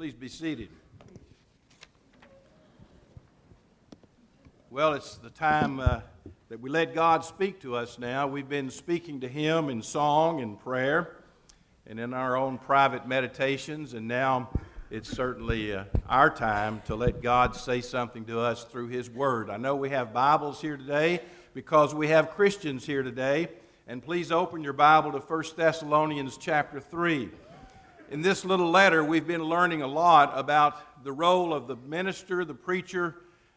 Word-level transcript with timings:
Please 0.00 0.14
be 0.14 0.28
seated. 0.28 0.70
Well, 4.70 4.94
it's 4.94 5.16
the 5.16 5.28
time 5.28 5.78
uh, 5.78 6.00
that 6.48 6.58
we 6.58 6.70
let 6.70 6.94
God 6.94 7.22
speak 7.22 7.60
to 7.60 7.76
us 7.76 7.98
now. 7.98 8.26
We've 8.26 8.48
been 8.48 8.70
speaking 8.70 9.20
to 9.20 9.28
Him 9.28 9.68
in 9.68 9.82
song 9.82 10.40
and 10.40 10.58
prayer 10.58 11.18
and 11.86 12.00
in 12.00 12.14
our 12.14 12.34
own 12.34 12.56
private 12.56 13.06
meditations, 13.06 13.92
and 13.92 14.08
now 14.08 14.48
it's 14.90 15.10
certainly 15.10 15.74
uh, 15.74 15.84
our 16.08 16.30
time 16.30 16.80
to 16.86 16.94
let 16.94 17.20
God 17.20 17.54
say 17.54 17.82
something 17.82 18.24
to 18.24 18.40
us 18.40 18.64
through 18.64 18.88
His 18.88 19.10
Word. 19.10 19.50
I 19.50 19.58
know 19.58 19.76
we 19.76 19.90
have 19.90 20.14
Bibles 20.14 20.62
here 20.62 20.78
today 20.78 21.20
because 21.52 21.94
we 21.94 22.08
have 22.08 22.30
Christians 22.30 22.86
here 22.86 23.02
today, 23.02 23.48
and 23.86 24.02
please 24.02 24.32
open 24.32 24.64
your 24.64 24.72
Bible 24.72 25.12
to 25.12 25.18
1 25.18 25.44
Thessalonians 25.58 26.38
chapter 26.38 26.80
3 26.80 27.28
in 28.10 28.22
this 28.22 28.44
little 28.44 28.68
letter, 28.68 29.04
we've 29.04 29.28
been 29.28 29.44
learning 29.44 29.82
a 29.82 29.86
lot 29.86 30.32
about 30.36 31.04
the 31.04 31.12
role 31.12 31.54
of 31.54 31.68
the 31.68 31.76
minister, 31.76 32.44
the 32.44 32.54
preacher, 32.54 33.14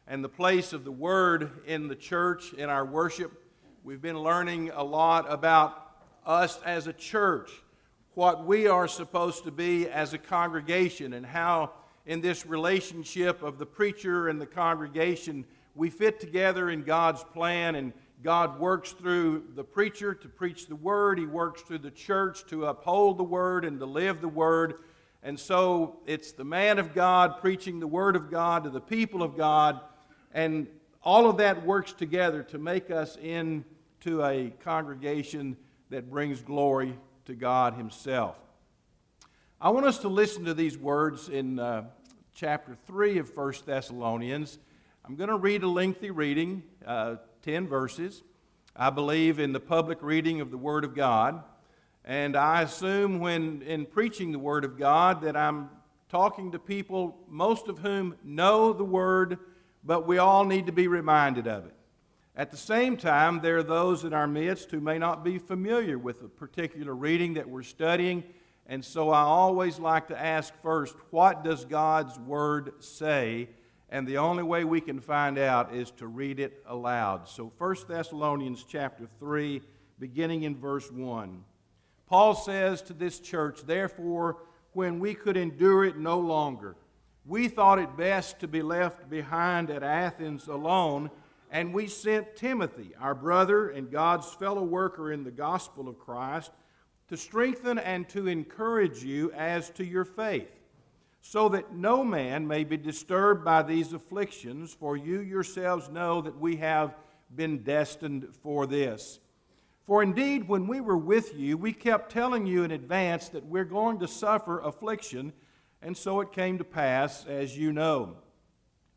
and 0.07 0.23
the 0.23 0.29
place 0.29 0.73
of 0.73 0.83
the 0.83 0.91
word 0.91 1.49
in 1.65 1.87
the 1.87 1.95
church, 1.95 2.53
in 2.53 2.69
our 2.69 2.85
worship. 2.85 3.31
We've 3.83 4.01
been 4.01 4.19
learning 4.19 4.69
a 4.69 4.83
lot 4.83 5.25
about 5.27 5.95
us 6.23 6.59
as 6.63 6.85
a 6.85 6.93
church, 6.93 7.49
what 8.13 8.45
we 8.45 8.67
are 8.67 8.87
supposed 8.87 9.43
to 9.45 9.51
be 9.51 9.89
as 9.89 10.13
a 10.13 10.19
congregation, 10.19 11.13
and 11.13 11.25
how 11.25 11.71
in 12.05 12.21
this 12.21 12.45
relationship 12.45 13.41
of 13.41 13.57
the 13.57 13.65
preacher 13.65 14.27
and 14.27 14.39
the 14.39 14.45
congregation, 14.45 15.45
we 15.73 15.89
fit 15.89 16.19
together 16.19 16.69
in 16.69 16.83
God's 16.83 17.23
plan 17.23 17.73
and 17.73 17.91
God 18.23 18.57
works 18.57 18.93
through 18.93 19.43
the 19.53 19.65
preacher 19.65 20.13
to 20.13 20.29
preach 20.29 20.67
the 20.67 20.77
word, 20.77 21.19
He 21.19 21.25
works 21.25 21.61
through 21.61 21.79
the 21.79 21.91
church 21.91 22.45
to 22.45 22.67
uphold 22.67 23.17
the 23.17 23.23
word 23.23 23.65
and 23.65 23.79
to 23.79 23.85
live 23.85 24.21
the 24.21 24.29
word. 24.29 24.75
And 25.21 25.37
so 25.37 25.97
it's 26.05 26.31
the 26.31 26.45
man 26.45 26.79
of 26.79 26.93
God 26.93 27.41
preaching 27.41 27.81
the 27.81 27.87
word 27.87 28.15
of 28.15 28.31
God 28.31 28.63
to 28.63 28.69
the 28.69 28.79
people 28.79 29.23
of 29.23 29.35
God. 29.35 29.81
And 30.33 30.67
all 31.03 31.29
of 31.29 31.37
that 31.37 31.65
works 31.65 31.91
together 31.91 32.43
to 32.43 32.57
make 32.57 32.89
us 32.89 33.17
into 33.17 34.23
a 34.23 34.53
congregation 34.63 35.57
that 35.89 36.09
brings 36.09 36.41
glory 36.41 36.97
to 37.25 37.35
God 37.35 37.73
Himself. 37.73 38.37
I 39.59 39.69
want 39.69 39.85
us 39.85 39.97
to 39.99 40.07
listen 40.07 40.45
to 40.45 40.53
these 40.53 40.77
words 40.77 41.27
in 41.27 41.59
uh, 41.59 41.83
chapter 42.33 42.77
3 42.87 43.17
of 43.17 43.35
1 43.35 43.53
Thessalonians. 43.65 44.59
I'm 45.03 45.17
going 45.17 45.29
to 45.29 45.35
read 45.35 45.63
a 45.63 45.67
lengthy 45.67 46.09
reading. 46.09 46.63
Uh, 46.85 47.17
10 47.43 47.67
verses. 47.67 48.23
I 48.73 48.89
believe 48.89 49.37
in 49.37 49.51
the 49.51 49.59
public 49.59 50.01
reading 50.01 50.39
of 50.39 50.49
the 50.49 50.57
Word 50.57 50.85
of 50.85 50.95
God. 50.95 51.43
And 52.05 52.37
I 52.37 52.61
assume 52.61 53.19
when 53.19 53.61
in 53.63 53.85
preaching 53.85 54.31
the 54.31 54.39
Word 54.39 54.63
of 54.63 54.79
God 54.79 55.21
that 55.23 55.35
I'm 55.35 55.69
talking 56.07 56.53
to 56.53 56.59
people, 56.59 57.17
most 57.27 57.67
of 57.67 57.79
whom 57.79 58.15
know 58.23 58.71
the 58.71 58.85
Word, 58.85 59.39
but 59.83 60.07
we 60.07 60.19
all 60.19 60.45
need 60.45 60.67
to 60.67 60.71
be 60.71 60.87
reminded 60.87 61.45
of 61.45 61.65
it. 61.65 61.75
At 62.33 62.49
the 62.49 62.57
same 62.57 62.95
time, 62.95 63.41
there 63.41 63.57
are 63.57 63.63
those 63.63 64.05
in 64.05 64.13
our 64.13 64.25
midst 64.25 64.71
who 64.71 64.79
may 64.79 64.97
not 64.97 65.25
be 65.25 65.37
familiar 65.37 65.97
with 65.97 66.23
a 66.23 66.29
particular 66.29 66.95
reading 66.95 67.33
that 67.33 67.49
we're 67.49 67.63
studying. 67.63 68.23
And 68.67 68.85
so 68.85 69.09
I 69.09 69.23
always 69.23 69.79
like 69.79 70.07
to 70.07 70.19
ask 70.19 70.53
first, 70.61 70.95
what 71.09 71.43
does 71.43 71.65
God's 71.65 72.17
Word 72.19 72.75
say? 72.79 73.49
And 73.93 74.07
the 74.07 74.17
only 74.17 74.41
way 74.41 74.63
we 74.65 74.81
can 74.81 74.99
find 74.99 75.37
out 75.37 75.71
is 75.71 75.91
to 75.91 76.07
read 76.07 76.39
it 76.39 76.63
aloud. 76.65 77.29
So 77.29 77.53
1 77.59 77.75
Thessalonians 77.87 78.65
chapter 78.67 79.07
3 79.19 79.61
beginning 79.99 80.43
in 80.43 80.55
verse 80.55 80.91
1. 80.91 81.43
Paul 82.07 82.33
says 82.33 82.81
to 82.81 82.93
this 82.93 83.19
church, 83.19 83.61
therefore 83.61 84.37
when 84.71 84.99
we 84.99 85.13
could 85.13 85.37
endure 85.37 85.85
it 85.85 85.95
no 85.95 86.17
longer, 86.17 86.75
we 87.23 87.47
thought 87.47 87.77
it 87.77 87.95
best 87.95 88.39
to 88.39 88.47
be 88.47 88.63
left 88.63 89.11
behind 89.11 89.69
at 89.69 89.83
Athens 89.83 90.47
alone, 90.47 91.11
and 91.51 91.71
we 91.71 91.85
sent 91.85 92.35
Timothy, 92.35 92.95
our 92.99 93.13
brother 93.13 93.69
and 93.69 93.91
God's 93.91 94.33
fellow 94.33 94.63
worker 94.63 95.11
in 95.11 95.23
the 95.23 95.29
gospel 95.29 95.87
of 95.87 95.99
Christ, 95.99 96.49
to 97.09 97.15
strengthen 97.15 97.77
and 97.77 98.09
to 98.09 98.27
encourage 98.27 99.03
you 99.03 99.31
as 99.33 99.69
to 99.69 99.85
your 99.85 100.03
faith 100.03 100.62
so 101.25 101.47
that 101.49 101.73
no 101.73 102.03
man 102.03 102.45
may 102.45 102.65
be 102.65 102.75
disturbed 102.75 103.45
by 103.45 103.63
these 103.63 103.93
afflictions, 103.93 104.73
for 104.73 104.97
you 104.97 105.21
yourselves 105.21 105.89
know 105.89 106.21
that 106.21 106.37
we 106.37 106.57
have 106.57 106.95
been 107.33 107.63
destined 107.63 108.27
for 108.43 108.67
this. 108.67 109.19
For 109.85 110.03
indeed, 110.03 110.49
when 110.49 110.67
we 110.67 110.81
were 110.81 110.97
with 110.97 111.33
you, 111.33 111.57
we 111.57 111.71
kept 111.71 112.11
telling 112.11 112.45
you 112.45 112.65
in 112.65 112.71
advance 112.71 113.29
that 113.29 113.45
we're 113.45 113.63
going 113.63 113.99
to 113.99 114.07
suffer 114.07 114.59
affliction, 114.59 115.31
and 115.81 115.95
so 115.95 116.19
it 116.19 116.33
came 116.33 116.57
to 116.57 116.65
pass, 116.65 117.25
as 117.25 117.57
you 117.57 117.71
know. 117.71 118.17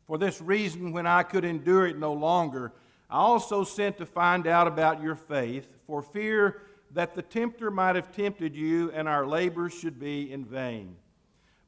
For 0.05 0.17
this 0.17 0.41
reason, 0.41 0.91
when 0.91 1.07
I 1.07 1.23
could 1.23 1.45
endure 1.45 1.87
it 1.87 1.97
no 1.97 2.11
longer, 2.11 2.73
I 3.09 3.19
also 3.19 3.63
sent 3.63 3.97
to 3.99 4.05
find 4.05 4.47
out 4.47 4.67
about 4.67 5.01
your 5.01 5.15
faith, 5.15 5.69
for 5.87 6.01
fear 6.01 6.61
that 6.91 7.15
the 7.15 7.21
tempter 7.21 7.71
might 7.71 7.95
have 7.95 8.11
tempted 8.11 8.53
you, 8.53 8.91
and 8.91 9.07
our 9.07 9.25
labors 9.25 9.73
should 9.73 9.97
be 9.97 10.29
in 10.29 10.43
vain. 10.43 10.97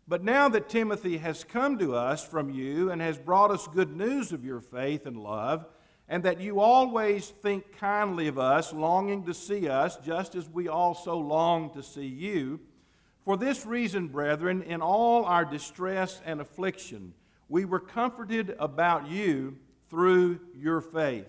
But 0.10 0.24
now 0.24 0.50
that 0.50 0.70
Timothy 0.70 1.20
has 1.20 1.44
come 1.44 1.78
to 1.78 1.94
us 1.94 2.26
from 2.26 2.50
you 2.50 2.90
and 2.90 3.00
has 3.00 3.20
brought 3.20 3.52
us 3.52 3.68
good 3.68 3.96
news 3.96 4.32
of 4.32 4.44
your 4.44 4.60
faith 4.60 5.06
and 5.06 5.16
love, 5.16 5.68
and 6.08 6.24
that 6.24 6.42
you 6.42 6.60
always 6.60 7.28
think 7.44 7.78
kindly 7.78 8.28
of 8.28 8.40
us, 8.40 8.74
longing 8.74 9.24
to 9.26 9.36
see 9.36 9.70
us, 9.70 9.98
just 9.98 10.34
as 10.34 10.50
we 10.50 10.68
also 10.68 11.16
long 11.16 11.72
to 11.76 11.84
see 11.84 12.08
you, 12.08 12.60
for 13.24 13.38
this 13.38 13.68
reason, 13.68 14.08
brethren, 14.08 14.64
in 14.64 14.82
all 14.82 15.26
our 15.26 15.46
distress 15.46 16.20
and 16.26 16.42
affliction, 16.42 17.14
we 17.48 17.66
were 17.66 17.80
comforted 17.80 18.56
about 18.58 19.08
you 19.08 19.58
through 19.92 20.40
your 20.56 20.82
faith. 20.82 21.28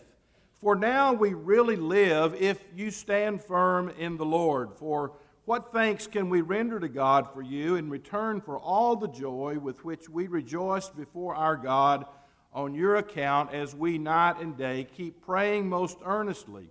For 0.63 0.75
now 0.75 1.13
we 1.13 1.35
really 1.35 1.77
live 1.77 2.35
if 2.35 2.65
you 2.75 2.91
stand 2.91 3.45
firm 3.45 3.91
in 3.99 4.17
the 4.17 4.25
Lord. 4.25 4.73
For 4.79 5.13
what 5.51 5.73
thanks 5.73 6.07
can 6.07 6.31
we 6.31 6.43
render 6.43 6.79
to 6.79 6.89
God 6.89 7.29
for 7.35 7.43
you 7.43 7.75
in 7.75 7.91
return 7.91 8.41
for 8.41 8.57
all 8.57 8.95
the 8.95 9.09
joy 9.09 9.59
with 9.61 9.85
which 9.85 10.09
we 10.09 10.29
rejoice 10.29 10.89
before 10.91 11.35
our 11.35 11.57
God 11.57 12.05
on 12.53 12.73
your 12.73 12.95
account 12.95 13.53
as 13.53 13.75
we 13.75 13.99
night 13.99 14.41
and 14.41 14.57
day 14.57 14.87
keep 14.97 15.21
praying 15.21 15.69
most 15.69 15.99
earnestly 16.05 16.71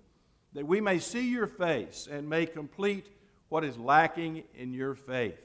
that 0.53 0.65
we 0.65 0.79
may 0.79 0.97
see 0.97 1.29
your 1.29 1.45
face 1.45 2.07
and 2.09 2.29
may 2.29 2.45
complete 2.45 3.07
what 3.49 3.65
is 3.65 3.77
lacking 3.77 4.45
in 4.55 4.71
your 4.71 4.95
faith? 4.95 5.41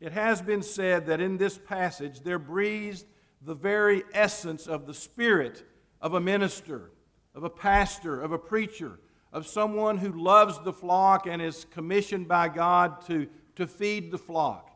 It 0.00 0.12
has 0.12 0.40
been 0.40 0.62
said 0.62 1.08
that 1.08 1.20
in 1.20 1.36
this 1.36 1.58
passage 1.58 2.20
there 2.20 2.38
breathes 2.38 3.04
the 3.42 3.54
very 3.54 4.02
essence 4.14 4.66
of 4.66 4.86
the 4.86 4.94
spirit 4.94 5.62
of 6.00 6.14
a 6.14 6.20
minister, 6.20 6.90
of 7.34 7.44
a 7.44 7.50
pastor, 7.50 8.18
of 8.18 8.32
a 8.32 8.38
preacher 8.38 8.98
of 9.32 9.46
someone 9.46 9.98
who 9.98 10.12
loves 10.12 10.58
the 10.64 10.72
flock 10.72 11.26
and 11.26 11.42
is 11.42 11.66
commissioned 11.70 12.28
by 12.28 12.48
God 12.48 13.04
to, 13.06 13.28
to 13.56 13.66
feed 13.66 14.10
the 14.10 14.18
flock. 14.18 14.70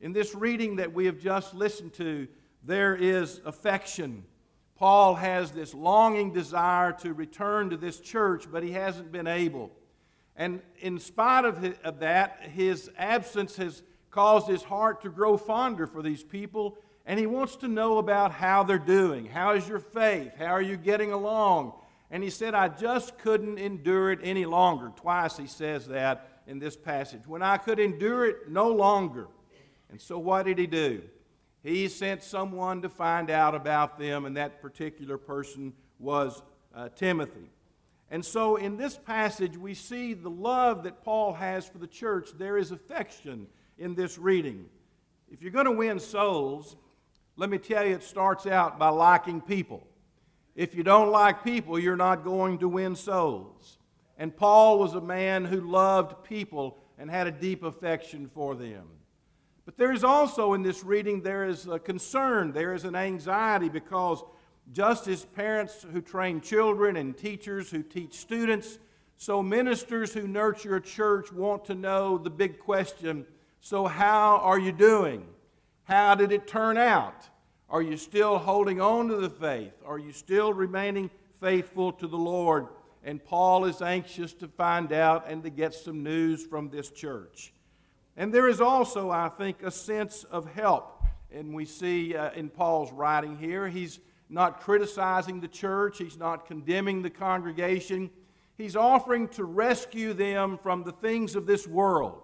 In 0.00 0.12
this 0.12 0.34
reading 0.34 0.76
that 0.76 0.92
we 0.92 1.06
have 1.06 1.18
just 1.18 1.54
listened 1.54 1.92
to, 1.94 2.28
there 2.64 2.94
is 2.94 3.40
affection. 3.44 4.24
Paul 4.76 5.14
has 5.16 5.50
this 5.50 5.74
longing 5.74 6.32
desire 6.32 6.92
to 7.00 7.12
return 7.12 7.70
to 7.70 7.76
this 7.76 8.00
church, 8.00 8.46
but 8.50 8.62
he 8.62 8.72
hasn't 8.72 9.12
been 9.12 9.26
able. 9.26 9.70
And 10.36 10.62
in 10.78 10.98
spite 10.98 11.44
of, 11.44 11.58
his, 11.58 11.74
of 11.84 12.00
that, 12.00 12.40
his 12.54 12.90
absence 12.96 13.56
has 13.56 13.82
caused 14.10 14.48
his 14.48 14.62
heart 14.62 15.02
to 15.02 15.10
grow 15.10 15.36
fonder 15.36 15.86
for 15.86 16.02
these 16.02 16.22
people, 16.22 16.78
and 17.04 17.18
he 17.18 17.26
wants 17.26 17.56
to 17.56 17.68
know 17.68 17.98
about 17.98 18.32
how 18.32 18.62
they're 18.62 18.78
doing. 18.78 19.26
How 19.26 19.52
is 19.52 19.68
your 19.68 19.80
faith? 19.80 20.32
How 20.38 20.46
are 20.46 20.62
you 20.62 20.76
getting 20.76 21.12
along? 21.12 21.74
And 22.10 22.22
he 22.22 22.30
said, 22.30 22.54
I 22.54 22.68
just 22.68 23.18
couldn't 23.18 23.58
endure 23.58 24.10
it 24.10 24.18
any 24.22 24.44
longer. 24.44 24.90
Twice 24.96 25.36
he 25.36 25.46
says 25.46 25.86
that 25.86 26.42
in 26.46 26.58
this 26.58 26.76
passage. 26.76 27.26
When 27.26 27.42
I 27.42 27.56
could 27.56 27.78
endure 27.78 28.26
it 28.26 28.48
no 28.48 28.68
longer. 28.68 29.28
And 29.90 30.00
so 30.00 30.18
what 30.18 30.46
did 30.46 30.58
he 30.58 30.66
do? 30.66 31.02
He 31.62 31.88
sent 31.88 32.22
someone 32.22 32.82
to 32.82 32.88
find 32.88 33.30
out 33.30 33.54
about 33.54 33.98
them, 33.98 34.24
and 34.24 34.36
that 34.36 34.62
particular 34.62 35.18
person 35.18 35.72
was 35.98 36.42
uh, 36.74 36.88
Timothy. 36.88 37.50
And 38.10 38.24
so 38.24 38.56
in 38.56 38.76
this 38.76 38.96
passage, 38.96 39.56
we 39.56 39.74
see 39.74 40.14
the 40.14 40.30
love 40.30 40.82
that 40.84 41.04
Paul 41.04 41.34
has 41.34 41.68
for 41.68 41.78
the 41.78 41.86
church. 41.86 42.30
There 42.36 42.58
is 42.58 42.72
affection 42.72 43.46
in 43.78 43.94
this 43.94 44.18
reading. 44.18 44.66
If 45.30 45.42
you're 45.42 45.52
going 45.52 45.66
to 45.66 45.72
win 45.72 46.00
souls, 46.00 46.76
let 47.36 47.50
me 47.50 47.58
tell 47.58 47.86
you, 47.86 47.94
it 47.94 48.02
starts 48.02 48.46
out 48.46 48.78
by 48.78 48.88
liking 48.88 49.40
people. 49.40 49.86
If 50.60 50.74
you 50.74 50.82
don't 50.82 51.10
like 51.10 51.42
people, 51.42 51.78
you're 51.78 51.96
not 51.96 52.22
going 52.22 52.58
to 52.58 52.68
win 52.68 52.94
souls. 52.94 53.78
And 54.18 54.36
Paul 54.36 54.78
was 54.78 54.92
a 54.92 55.00
man 55.00 55.46
who 55.46 55.62
loved 55.62 56.22
people 56.22 56.76
and 56.98 57.10
had 57.10 57.26
a 57.26 57.30
deep 57.32 57.62
affection 57.62 58.28
for 58.28 58.54
them. 58.54 58.84
But 59.64 59.78
there 59.78 59.90
is 59.90 60.04
also 60.04 60.52
in 60.52 60.62
this 60.62 60.84
reading, 60.84 61.22
there 61.22 61.46
is 61.46 61.66
a 61.66 61.78
concern, 61.78 62.52
there 62.52 62.74
is 62.74 62.84
an 62.84 62.94
anxiety 62.94 63.70
because 63.70 64.22
just 64.70 65.08
as 65.08 65.24
parents 65.24 65.86
who 65.94 66.02
train 66.02 66.42
children 66.42 66.98
and 66.98 67.16
teachers 67.16 67.70
who 67.70 67.82
teach 67.82 68.12
students, 68.12 68.78
so 69.16 69.42
ministers 69.42 70.12
who 70.12 70.28
nurture 70.28 70.76
a 70.76 70.82
church 70.82 71.32
want 71.32 71.64
to 71.64 71.74
know 71.74 72.18
the 72.18 72.28
big 72.28 72.58
question 72.58 73.24
so, 73.62 73.86
how 73.86 74.40
are 74.42 74.58
you 74.58 74.72
doing? 74.72 75.26
How 75.84 76.14
did 76.14 76.32
it 76.32 76.46
turn 76.46 76.76
out? 76.76 77.29
Are 77.70 77.82
you 77.82 77.96
still 77.96 78.36
holding 78.36 78.80
on 78.80 79.06
to 79.08 79.16
the 79.16 79.30
faith? 79.30 79.74
Are 79.86 79.98
you 79.98 80.10
still 80.10 80.52
remaining 80.52 81.08
faithful 81.40 81.92
to 81.92 82.08
the 82.08 82.18
Lord? 82.18 82.66
And 83.04 83.24
Paul 83.24 83.64
is 83.64 83.80
anxious 83.80 84.32
to 84.34 84.48
find 84.48 84.92
out 84.92 85.30
and 85.30 85.44
to 85.44 85.50
get 85.50 85.72
some 85.72 86.02
news 86.02 86.44
from 86.44 86.68
this 86.68 86.90
church. 86.90 87.52
And 88.16 88.34
there 88.34 88.48
is 88.48 88.60
also, 88.60 89.10
I 89.10 89.28
think, 89.28 89.62
a 89.62 89.70
sense 89.70 90.24
of 90.24 90.52
help. 90.52 91.04
And 91.32 91.54
we 91.54 91.64
see 91.64 92.16
uh, 92.16 92.32
in 92.32 92.48
Paul's 92.48 92.92
writing 92.92 93.38
here, 93.38 93.68
he's 93.68 94.00
not 94.28 94.60
criticizing 94.60 95.40
the 95.40 95.48
church, 95.48 95.98
he's 95.98 96.18
not 96.18 96.46
condemning 96.46 97.02
the 97.02 97.10
congregation. 97.10 98.10
He's 98.58 98.76
offering 98.76 99.28
to 99.28 99.44
rescue 99.44 100.12
them 100.12 100.58
from 100.58 100.82
the 100.82 100.92
things 100.92 101.36
of 101.36 101.46
this 101.46 101.66
world. 101.68 102.20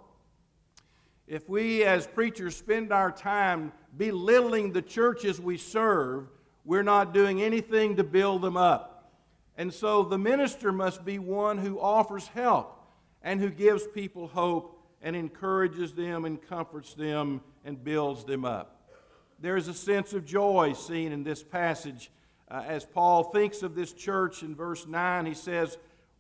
If 1.26 1.49
we 1.49 1.82
as 1.84 2.06
preachers 2.06 2.54
spend 2.54 2.92
our 2.92 3.10
time 3.10 3.72
belittling 3.96 4.72
the 4.72 4.82
churches 4.82 5.40
we 5.40 5.56
serve, 5.56 6.26
we're 6.64 6.82
not 6.82 7.14
doing 7.14 7.43
anything 7.43 7.96
to 7.96 8.04
build 8.04 8.43
them 8.43 8.56
up. 8.56 9.12
And 9.56 9.72
so 9.72 10.02
the 10.02 10.19
minister 10.19 10.72
must 10.72 11.04
be 11.04 11.19
one 11.19 11.58
who 11.58 11.81
offers 11.81 12.28
help 12.28 12.84
and 13.22 13.40
who 13.40 13.50
gives 13.50 13.87
people 13.87 14.28
hope 14.28 14.78
and 15.02 15.16
encourages 15.16 15.93
them 15.93 16.25
and 16.25 16.40
comforts 16.40 16.94
them 16.94 17.40
and 17.64 17.82
builds 17.82 18.25
them 18.25 18.44
up. 18.44 18.90
There 19.38 19.56
is 19.56 19.69
a 19.69 19.75
sense 19.75 20.12
of 20.12 20.25
joy 20.25 20.72
seen 20.72 21.12
in 21.12 21.22
this 21.22 21.42
passage. 21.42 22.10
Uh, 22.50 22.62
as 22.66 22.84
Paul 22.84 23.25
thinks 23.25 23.62
of 23.62 23.75
this 23.75 23.92
church 23.92 24.42
in 24.42 24.54
verse 24.54 24.87
9, 24.87 25.26
he 25.26 25.34
says, 25.34 25.78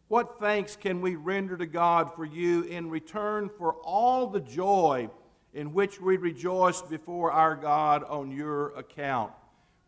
What 0.08 0.38
thanks 0.38 0.76
can 0.76 1.00
we 1.00 1.16
render 1.16 1.56
to 1.56 1.66
God 1.66 2.14
for 2.14 2.24
you 2.24 2.62
in 2.62 2.90
return 2.90 3.50
for 3.58 3.74
all 3.74 4.26
the 4.26 4.40
joy 4.40 5.08
in 5.56 5.72
which 5.72 6.00
we 6.00 6.18
rejoice 6.18 6.82
before 6.82 7.32
our 7.32 7.56
God 7.56 8.04
on 8.04 8.30
your 8.30 8.76
account? 8.76 9.32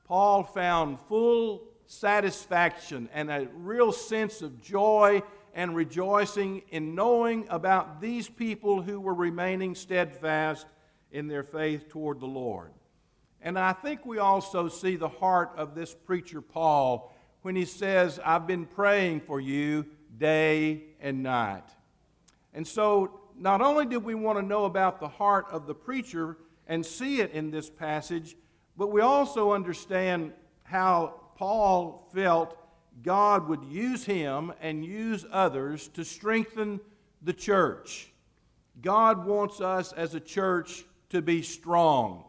Paul 0.05 0.43
found 0.43 0.99
full 1.03 1.63
satisfaction 1.87 3.11
and 3.13 3.31
a 3.31 3.49
real 3.55 3.93
sense 3.93 4.41
of 4.41 4.63
joy 4.63 5.23
and 5.53 5.77
rejoicing 5.77 6.63
in 6.71 6.95
knowing 6.95 7.47
about 7.51 8.01
these 8.01 8.31
people 8.31 8.81
who 8.81 8.99
were 8.99 9.13
remaining 9.13 9.75
steadfast 9.75 10.67
in 11.13 11.29
their 11.29 11.43
faith 11.43 11.91
toward 11.91 12.21
the 12.21 12.27
Lord. 12.27 12.73
And 13.43 13.59
I 13.59 13.75
think 13.75 14.07
we 14.07 14.19
also 14.19 14.69
see 14.69 14.97
the 14.97 15.09
heart 15.09 15.53
of 15.59 15.75
this 15.75 15.95
preacher, 15.95 16.41
Paul, 16.41 17.15
when 17.43 17.57
he 17.57 17.67
says, 17.67 18.19
I've 18.25 18.47
been 18.47 18.65
praying 18.65 19.21
for 19.21 19.39
you 19.39 19.85
day 20.17 20.85
and 20.99 21.23
night. 21.23 21.69
And 22.55 22.67
so, 22.67 23.21
not 23.41 23.61
only 23.61 23.87
did 23.87 24.05
we 24.05 24.15
want 24.15 24.39
to 24.39 24.45
know 24.45 24.65
about 24.65 25.01
the 25.01 25.09
heart 25.09 25.47
of 25.51 25.67
the 25.67 25.75
preacher 25.75 26.37
and 26.67 26.85
see 26.85 27.21
it 27.21 27.33
in 27.33 27.51
this 27.51 27.71
passage, 27.71 28.37
but 28.77 28.89
we 28.93 29.01
also 29.01 29.53
understand 29.53 30.33
how 30.65 31.15
Paul 31.37 32.09
felt 32.13 32.57
God 33.03 33.49
would 33.49 33.65
use 33.65 34.05
him 34.05 34.53
and 34.61 34.85
use 34.85 35.25
others 35.31 35.89
to 35.89 36.05
strengthen 36.05 36.81
the 37.23 37.33
church. 37.33 38.13
God 38.81 39.25
wants 39.25 39.61
us 39.61 39.93
as 39.93 40.15
a 40.15 40.21
church 40.21 40.85
to 41.11 41.23
be 41.23 41.43
strong. 41.43 42.25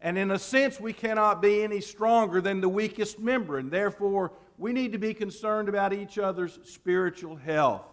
And 0.00 0.16
in 0.18 0.30
a 0.30 0.38
sense, 0.38 0.78
we 0.78 0.92
cannot 0.92 1.42
be 1.42 1.62
any 1.62 1.80
stronger 1.80 2.40
than 2.40 2.60
the 2.60 2.68
weakest 2.68 3.18
member, 3.18 3.58
and 3.58 3.70
therefore, 3.70 4.32
we 4.58 4.72
need 4.72 4.92
to 4.92 4.98
be 4.98 5.14
concerned 5.14 5.68
about 5.68 5.92
each 5.92 6.18
other's 6.18 6.58
spiritual 6.64 7.36
health. 7.36 7.84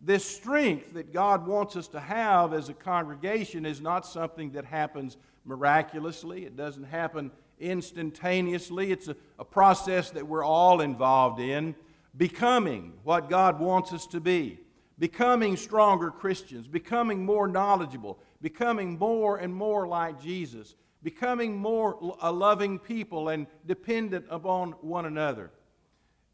This 0.00 0.24
strength 0.24 0.94
that 0.94 1.12
God 1.12 1.46
wants 1.46 1.74
us 1.74 1.88
to 1.88 2.00
have 2.00 2.52
as 2.52 2.68
a 2.68 2.74
congregation 2.74 3.64
is 3.64 3.80
not 3.80 4.06
something 4.06 4.52
that 4.52 4.64
happens 4.64 5.16
miraculously. 5.44 6.44
It 6.44 6.56
doesn't 6.56 6.84
happen 6.84 7.30
instantaneously. 7.58 8.92
It's 8.92 9.08
a, 9.08 9.16
a 9.38 9.44
process 9.44 10.10
that 10.10 10.26
we're 10.26 10.44
all 10.44 10.80
involved 10.80 11.40
in, 11.40 11.74
becoming 12.16 12.92
what 13.04 13.30
God 13.30 13.58
wants 13.58 13.92
us 13.92 14.06
to 14.08 14.20
be, 14.20 14.58
becoming 14.98 15.56
stronger 15.56 16.10
Christians, 16.10 16.68
becoming 16.68 17.24
more 17.24 17.48
knowledgeable, 17.48 18.18
becoming 18.42 18.98
more 18.98 19.38
and 19.38 19.54
more 19.54 19.86
like 19.86 20.20
Jesus, 20.20 20.74
becoming 21.02 21.56
more 21.56 22.16
a 22.20 22.30
loving 22.30 22.78
people 22.78 23.30
and 23.30 23.46
dependent 23.66 24.26
upon 24.28 24.72
one 24.72 25.06
another. 25.06 25.50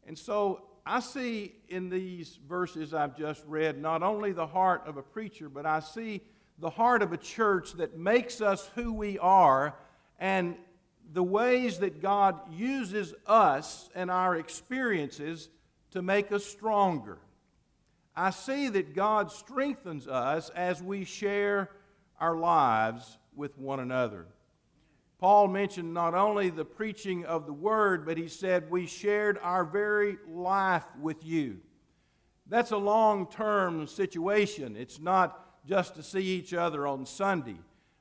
And 0.05 0.17
so 0.17 0.63
I 0.85 0.99
see 0.99 1.55
in 1.69 1.89
these 1.89 2.37
verses 2.47 2.93
I've 2.93 3.17
just 3.17 3.43
read 3.47 3.81
not 3.81 4.03
only 4.03 4.33
the 4.33 4.47
heart 4.47 4.83
of 4.85 4.97
a 4.97 5.01
preacher, 5.01 5.47
but 5.47 5.65
I 5.65 5.79
see 5.79 6.21
the 6.59 6.69
heart 6.69 7.01
of 7.01 7.13
a 7.13 7.17
church 7.17 7.73
that 7.73 7.97
makes 7.97 8.41
us 8.41 8.69
who 8.75 8.93
we 8.93 9.17
are 9.19 9.75
and 10.19 10.55
the 11.13 11.23
ways 11.23 11.79
that 11.79 12.01
God 12.01 12.39
uses 12.51 13.13
us 13.27 13.89
and 13.95 14.11
our 14.11 14.35
experiences 14.35 15.49
to 15.91 16.01
make 16.01 16.31
us 16.31 16.45
stronger. 16.45 17.17
I 18.15 18.29
see 18.31 18.69
that 18.69 18.93
God 18.93 19.31
strengthens 19.31 20.07
us 20.07 20.49
as 20.49 20.83
we 20.83 21.05
share 21.05 21.69
our 22.19 22.35
lives 22.35 23.17
with 23.35 23.57
one 23.57 23.79
another. 23.79 24.27
Paul 25.23 25.47
mentioned 25.47 25.93
not 25.93 26.15
only 26.15 26.49
the 26.49 26.65
preaching 26.65 27.23
of 27.23 27.45
the 27.45 27.53
word, 27.53 28.05
but 28.05 28.17
he 28.17 28.27
said, 28.27 28.69
We 28.69 28.85
shared 28.85 29.39
our 29.41 29.63
very 29.63 30.17
life 30.27 30.83
with 30.99 31.25
you. 31.25 31.61
That's 32.49 32.71
a 32.71 32.77
long 32.77 33.27
term 33.27 33.87
situation. 33.87 34.75
It's 34.75 34.99
not 34.99 35.65
just 35.65 35.95
to 35.95 36.03
see 36.03 36.23
each 36.23 36.53
other 36.53 36.85
on 36.85 37.05
Sunday, 37.05 37.55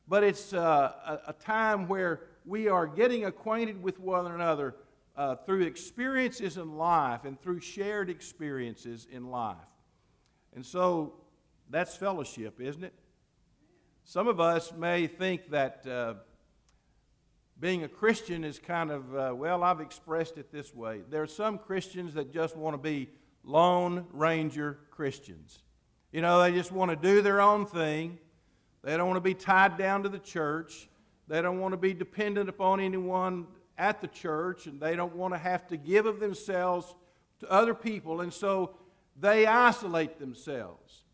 but 0.08 0.24
it's 0.24 0.52
uh, 0.52 0.94
a, 1.06 1.30
a 1.30 1.32
time 1.32 1.86
where 1.86 2.22
we 2.44 2.66
are 2.66 2.88
getting 2.88 3.25
acquainted 3.25 3.80
with 3.80 4.00
one 4.00 4.26
another 4.26 4.75
uh, 5.16 5.36
through 5.36 5.62
experiences 5.62 6.56
in 6.56 6.76
life 6.76 7.25
and 7.25 7.40
through 7.40 7.60
shared 7.60 8.10
experiences 8.10 9.06
in 9.08 9.30
life. 9.30 9.58
And 10.56 10.66
so 10.66 11.12
that's 11.70 11.94
fellowship, 11.94 12.60
isn't 12.60 12.82
it? 12.82 12.94
Some 14.02 14.26
of 14.26 14.40
us 14.40 14.72
may 14.72 15.06
think 15.06 15.52
that 15.52 15.86
uh, 15.86 16.14
being 17.62 17.85
a 17.85 17.88
Christian 17.88 18.43
is 18.43 18.59
kind 18.59 18.91
of, 18.91 19.14
uh, 19.14 19.32
well, 19.37 19.62
I've 19.62 19.81
expressed 19.81 20.37
it 20.37 20.50
this 20.50 20.75
way. 20.75 21.03
There 21.09 21.23
are 21.23 21.29
some 21.29 21.59
Christians 21.59 22.14
that 22.14 22.32
just 22.32 22.56
want 22.56 22.75
to 22.75 22.79
be 22.79 23.09
Lone 23.44 24.05
Ranger 24.11 24.81
Christians. 24.91 25.61
You 26.11 26.23
know, 26.23 26.43
they 26.43 26.50
just 26.50 26.73
want 26.73 26.91
to 26.91 26.97
do 26.97 27.23
their 27.23 27.41
own 27.41 27.64
thing. 27.64 28.19
They 28.82 28.97
don't 28.97 29.06
want 29.06 29.19
to 29.19 29.20
be 29.20 29.35
tied 29.35 29.79
down 29.79 30.03
to 30.03 30.09
the 30.09 30.19
church. 30.19 30.88
They 31.29 31.41
don't 31.41 31.61
want 31.61 31.70
to 31.70 31.76
be 31.76 31.94
dependent 31.94 32.49
upon 32.49 32.81
anyone 32.81 33.47
at 33.78 34.00
the 34.00 34.09
church, 34.09 34.66
and 34.66 34.81
they 34.81 34.97
don't 34.97 35.14
want 35.14 35.33
to 35.33 35.38
have 35.38 35.69
to 35.69 35.76
give 35.76 36.04
of 36.04 36.19
themselves 36.19 36.92
to 37.38 37.49
other 37.49 37.75
people, 37.75 38.23
and 38.23 38.33
so 38.33 38.75
they 39.21 39.47
isolate 39.47 40.19
themselves. 40.19 41.04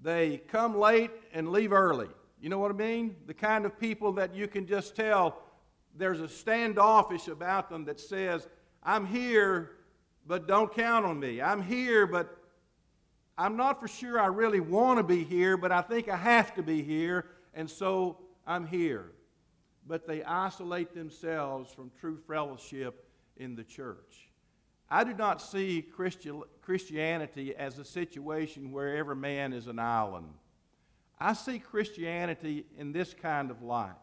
They 0.00 0.38
come 0.46 0.78
late 0.78 1.10
and 1.34 1.50
leave 1.50 1.72
early. 1.72 2.10
You 2.40 2.48
know 2.48 2.60
what 2.60 2.70
I 2.70 2.74
mean? 2.74 3.16
The 3.26 3.34
kind 3.34 3.66
of 3.66 3.76
people 3.76 4.12
that 4.12 4.36
you 4.36 4.46
can 4.46 4.68
just 4.68 4.94
tell 4.94 5.42
there's 5.96 6.20
a 6.20 6.28
standoffish 6.28 7.28
about 7.28 7.70
them 7.70 7.84
that 7.86 8.00
says, 8.00 8.46
I'm 8.82 9.06
here, 9.06 9.72
but 10.26 10.46
don't 10.46 10.72
count 10.72 11.04
on 11.04 11.20
me. 11.20 11.42
I'm 11.42 11.62
here, 11.62 12.06
but 12.06 12.36
I'm 13.36 13.56
not 13.56 13.80
for 13.80 13.88
sure 13.88 14.20
I 14.20 14.26
really 14.26 14.60
want 14.60 14.98
to 14.98 15.02
be 15.02 15.24
here, 15.24 15.56
but 15.56 15.72
I 15.72 15.82
think 15.82 16.08
I 16.08 16.16
have 16.16 16.54
to 16.54 16.62
be 16.62 16.82
here, 16.82 17.26
and 17.54 17.68
so 17.68 18.18
I'm 18.46 18.66
here 18.66 19.12
but 19.90 20.06
they 20.06 20.22
isolate 20.22 20.94
themselves 20.94 21.72
from 21.72 21.90
true 22.00 22.16
fellowship 22.28 23.08
in 23.36 23.56
the 23.56 23.64
church. 23.64 24.30
I 24.88 25.02
do 25.02 25.12
not 25.14 25.42
see 25.42 25.82
Christianity 26.62 27.56
as 27.56 27.76
a 27.76 27.84
situation 27.84 28.70
where 28.70 28.96
every 28.96 29.16
man 29.16 29.52
is 29.52 29.66
an 29.66 29.80
island. 29.80 30.32
I 31.18 31.32
see 31.32 31.58
Christianity 31.58 32.66
in 32.78 32.92
this 32.92 33.14
kind 33.14 33.50
of 33.50 33.62
light 33.62 33.96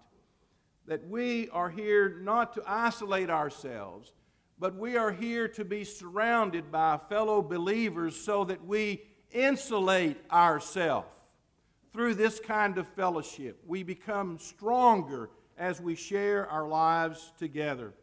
that 0.87 1.07
we 1.07 1.49
are 1.49 1.69
here 1.69 2.17
not 2.21 2.53
to 2.53 2.63
isolate 2.65 3.29
ourselves, 3.29 4.13
but 4.57 4.75
we 4.75 4.97
are 4.97 5.11
here 5.11 5.47
to 5.49 5.65
be 5.65 5.83
surrounded 5.83 6.71
by 6.71 6.97
fellow 7.09 7.41
believers 7.41 8.15
so 8.15 8.43
that 8.45 8.65
we 8.65 9.01
insulate 9.31 10.17
ourselves 10.31 11.07
through 11.93 12.15
this 12.15 12.39
kind 12.39 12.77
of 12.77 12.87
fellowship. 12.89 13.61
We 13.67 13.83
become 13.83 14.39
stronger 14.39 15.29
as 15.57 15.81
we 15.81 15.95
share 15.95 16.47
our 16.49 16.67
lives 16.67 17.33
together. 17.37 17.93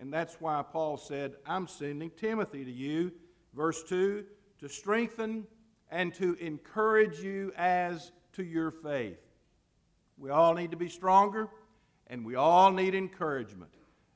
And 0.00 0.12
that's 0.12 0.40
why 0.40 0.62
Paul 0.62 0.96
said, 0.96 1.34
I'm 1.46 1.68
sending 1.68 2.10
Timothy 2.10 2.64
to 2.64 2.70
you, 2.70 3.12
verse 3.54 3.82
2, 3.84 4.24
to 4.60 4.68
strengthen 4.68 5.46
and 5.90 6.12
to 6.14 6.34
encourage 6.34 7.20
you 7.20 7.52
as 7.56 8.10
to 8.32 8.42
your 8.42 8.70
faith. 8.70 9.18
We 10.18 10.30
all 10.30 10.54
need 10.54 10.72
to 10.72 10.76
be 10.76 10.88
stronger, 10.88 11.48
and 12.06 12.24
we 12.24 12.34
all 12.34 12.70
need 12.70 12.94
encouragement. 12.94 13.72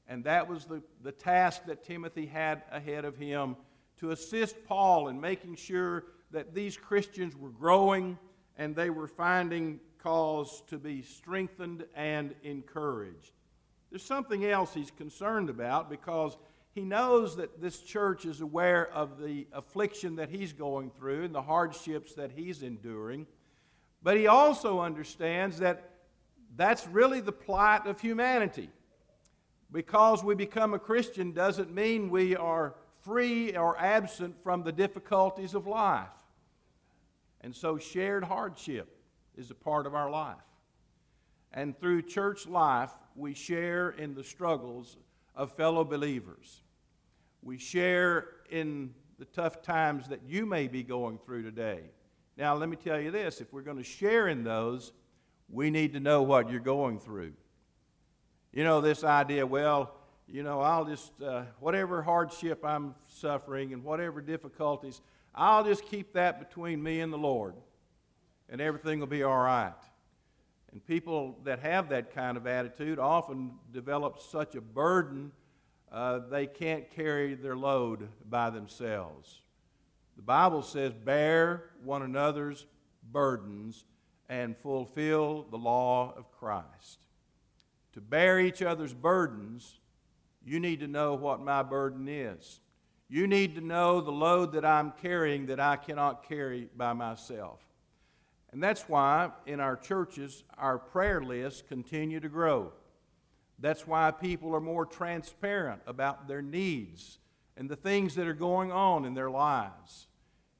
And 0.08 0.24
that 0.24 0.48
was 0.48 0.64
the, 0.64 0.82
the 1.02 1.12
task 1.12 1.66
that 1.66 1.84
Timothy 1.84 2.26
had 2.26 2.62
ahead 2.70 3.04
of 3.04 3.16
him 3.16 3.56
to 3.98 4.10
assist 4.10 4.56
Paul 4.64 5.08
in 5.08 5.20
making 5.20 5.56
sure 5.56 6.04
that 6.30 6.54
these 6.54 6.76
Christians 6.76 7.36
were 7.36 7.50
growing 7.50 8.18
and 8.56 8.74
they 8.74 8.90
were 8.90 9.06
finding 9.06 9.80
cause 9.98 10.62
to 10.68 10.78
be 10.78 11.02
strengthened 11.02 11.84
and 11.94 12.34
encouraged. 12.42 13.32
There's 13.90 14.04
something 14.04 14.44
else 14.44 14.74
he's 14.74 14.90
concerned 14.90 15.50
about 15.50 15.90
because 15.90 16.36
he 16.74 16.82
knows 16.84 17.36
that 17.36 17.60
this 17.60 17.80
church 17.80 18.24
is 18.24 18.40
aware 18.40 18.88
of 18.92 19.20
the 19.20 19.46
affliction 19.52 20.16
that 20.16 20.30
he's 20.30 20.52
going 20.52 20.90
through 20.90 21.24
and 21.24 21.34
the 21.34 21.42
hardships 21.42 22.14
that 22.14 22.30
he's 22.36 22.62
enduring. 22.62 23.26
But 24.02 24.16
he 24.16 24.26
also 24.26 24.80
understands 24.80 25.58
that 25.58 25.90
that's 26.58 26.88
really 26.88 27.20
the 27.20 27.32
plight 27.32 27.86
of 27.86 28.00
humanity. 28.00 28.68
Because 29.70 30.24
we 30.24 30.34
become 30.34 30.74
a 30.74 30.78
Christian 30.78 31.32
doesn't 31.32 31.72
mean 31.72 32.10
we 32.10 32.34
are 32.34 32.74
free 33.00 33.56
or 33.56 33.78
absent 33.78 34.34
from 34.42 34.64
the 34.64 34.72
difficulties 34.72 35.54
of 35.54 35.66
life. 35.66 36.08
And 37.42 37.54
so, 37.54 37.78
shared 37.78 38.24
hardship 38.24 38.98
is 39.36 39.52
a 39.52 39.54
part 39.54 39.86
of 39.86 39.94
our 39.94 40.10
life. 40.10 40.36
And 41.52 41.78
through 41.78 42.02
church 42.02 42.46
life, 42.48 42.90
we 43.14 43.34
share 43.34 43.90
in 43.90 44.14
the 44.14 44.24
struggles 44.24 44.96
of 45.36 45.52
fellow 45.52 45.84
believers. 45.84 46.62
We 47.40 47.56
share 47.56 48.26
in 48.50 48.94
the 49.20 49.26
tough 49.26 49.62
times 49.62 50.08
that 50.08 50.22
you 50.26 50.44
may 50.44 50.66
be 50.66 50.82
going 50.82 51.18
through 51.24 51.44
today. 51.44 51.82
Now, 52.36 52.56
let 52.56 52.68
me 52.68 52.76
tell 52.76 53.00
you 53.00 53.12
this 53.12 53.40
if 53.40 53.52
we're 53.52 53.62
going 53.62 53.76
to 53.76 53.84
share 53.84 54.26
in 54.26 54.42
those, 54.42 54.92
we 55.50 55.70
need 55.70 55.94
to 55.94 56.00
know 56.00 56.22
what 56.22 56.50
you're 56.50 56.60
going 56.60 57.00
through. 57.00 57.32
You 58.52 58.64
know, 58.64 58.80
this 58.80 59.04
idea, 59.04 59.46
well, 59.46 59.94
you 60.26 60.42
know, 60.42 60.60
I'll 60.60 60.84
just, 60.84 61.12
uh, 61.22 61.42
whatever 61.60 62.02
hardship 62.02 62.64
I'm 62.64 62.94
suffering 63.06 63.72
and 63.72 63.84
whatever 63.84 64.20
difficulties, 64.20 65.00
I'll 65.34 65.64
just 65.64 65.84
keep 65.84 66.12
that 66.14 66.38
between 66.38 66.82
me 66.82 67.00
and 67.00 67.12
the 67.12 67.18
Lord, 67.18 67.54
and 68.48 68.60
everything 68.60 69.00
will 69.00 69.06
be 69.06 69.22
all 69.22 69.38
right. 69.38 69.72
And 70.72 70.84
people 70.84 71.38
that 71.44 71.60
have 71.60 71.88
that 71.90 72.14
kind 72.14 72.36
of 72.36 72.46
attitude 72.46 72.98
often 72.98 73.52
develop 73.72 74.18
such 74.18 74.54
a 74.54 74.60
burden 74.60 75.32
uh, 75.90 76.20
they 76.30 76.46
can't 76.46 76.90
carry 76.90 77.34
their 77.34 77.56
load 77.56 78.08
by 78.28 78.50
themselves. 78.50 79.40
The 80.16 80.22
Bible 80.22 80.62
says, 80.62 80.92
Bear 80.92 81.70
one 81.82 82.02
another's 82.02 82.66
burdens 83.10 83.84
and 84.28 84.56
fulfill 84.56 85.46
the 85.50 85.56
law 85.56 86.14
of 86.16 86.30
Christ. 86.32 86.98
To 87.94 88.00
bear 88.00 88.38
each 88.38 88.62
other's 88.62 88.94
burdens, 88.94 89.78
you 90.44 90.60
need 90.60 90.80
to 90.80 90.86
know 90.86 91.14
what 91.14 91.40
my 91.40 91.62
burden 91.62 92.08
is. 92.08 92.60
You 93.08 93.26
need 93.26 93.54
to 93.54 93.60
know 93.60 94.00
the 94.00 94.12
load 94.12 94.52
that 94.52 94.64
I'm 94.64 94.92
carrying 95.02 95.46
that 95.46 95.60
I 95.60 95.76
cannot 95.76 96.28
carry 96.28 96.68
by 96.76 96.92
myself. 96.92 97.60
And 98.52 98.62
that's 98.62 98.82
why 98.82 99.30
in 99.46 99.60
our 99.60 99.76
churches, 99.76 100.44
our 100.56 100.78
prayer 100.78 101.22
lists 101.22 101.62
continue 101.66 102.20
to 102.20 102.28
grow. 102.28 102.72
That's 103.58 103.86
why 103.86 104.10
people 104.10 104.54
are 104.54 104.60
more 104.60 104.86
transparent 104.86 105.82
about 105.86 106.28
their 106.28 106.42
needs 106.42 107.18
and 107.56 107.68
the 107.68 107.76
things 107.76 108.14
that 108.14 108.28
are 108.28 108.34
going 108.34 108.70
on 108.70 109.04
in 109.04 109.14
their 109.14 109.30
lives. 109.30 110.06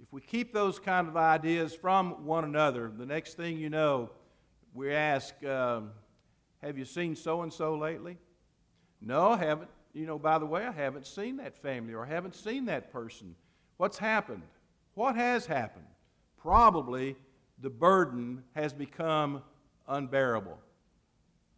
If 0.01 0.13
we 0.13 0.21
keep 0.21 0.53
those 0.53 0.79
kind 0.79 1.09
of 1.09 1.17
ideas 1.17 1.75
from 1.75 2.25
one 2.25 2.45
another, 2.45 2.91
the 2.97 3.07
next 3.07 3.35
thing 3.35 3.59
you 3.59 3.69
know, 3.69 4.11
we 4.73 4.93
ask, 4.93 5.35
um, 5.45 5.91
Have 6.63 6.79
you 6.79 6.85
seen 6.85 7.17
so 7.17 7.43
and 7.43 7.53
so 7.53 7.77
lately? 7.77 8.17
No, 9.01 9.31
I 9.31 9.39
haven't. 9.39 9.71
You 9.93 10.07
know, 10.07 10.19
by 10.19 10.39
the 10.39 10.47
way, 10.47 10.65
I 10.65 10.71
haven't 10.71 11.07
seen 11.07 11.39
that 11.39 11.57
family 11.57 11.95
or 11.95 12.05
I 12.05 12.09
haven't 12.09 12.37
seen 12.37 12.67
that 12.67 12.93
person. 12.93 13.35
What's 13.79 13.99
happened? 13.99 14.43
What 14.95 15.17
has 15.17 15.47
happened? 15.47 15.87
Probably 16.37 17.17
the 17.61 17.71
burden 17.71 18.45
has 18.55 18.73
become 18.73 19.43
unbearable. 19.89 20.59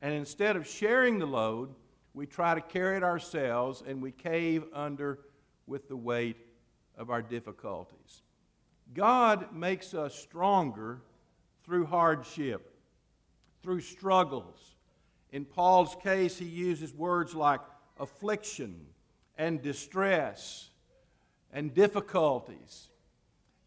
And 0.00 0.14
instead 0.14 0.56
of 0.56 0.66
sharing 0.66 1.18
the 1.18 1.26
load, 1.26 1.75
we 2.14 2.26
try 2.26 2.54
to 2.54 2.61
carry 2.61 2.97
it 2.97 3.02
ourselves 3.02 3.82
and 3.87 4.00
we 4.00 4.12
cave 4.12 4.64
under 4.73 5.20
with 5.66 5.88
the 5.88 5.97
weight 5.97 6.37
of 6.97 7.11
our 7.11 7.23
difficulties. 7.23 8.23
God 8.94 9.54
makes 9.54 9.94
us 9.94 10.14
stronger 10.14 11.00
through 11.64 11.87
hardship, 11.87 12.75
through 13.62 13.80
struggles. 13.80 14.76
In 15.30 15.44
Paul's 15.44 15.97
case, 16.02 16.38
he 16.38 16.47
uses 16.47 16.92
words 16.92 17.35
like 17.35 17.61
affliction 17.99 18.87
and 19.38 19.62
distress 19.62 20.70
and 21.52 21.73
difficulties. 21.73 22.88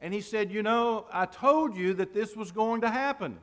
And 0.01 0.13
he 0.13 0.21
said, 0.21 0.51
You 0.51 0.63
know, 0.63 1.05
I 1.11 1.25
told 1.25 1.77
you 1.77 1.93
that 1.93 2.13
this 2.13 2.35
was 2.35 2.51
going 2.51 2.81
to 2.81 2.89
happen. 2.89 3.39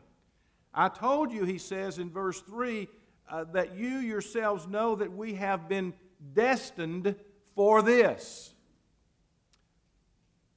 I 0.75 0.88
told 0.88 1.32
you, 1.32 1.44
he 1.44 1.58
says 1.58 1.99
in 1.99 2.10
verse 2.10 2.40
3, 2.42 2.87
uh, 3.30 3.44
that 3.52 3.76
you 3.76 3.99
yourselves 3.99 4.66
know 4.66 4.94
that 4.96 5.12
we 5.12 5.34
have 5.34 5.68
been 5.68 5.94
destined 6.34 7.14
for 7.54 7.80
this. 7.82 8.54